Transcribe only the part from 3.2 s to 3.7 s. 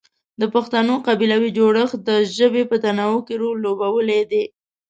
کې رول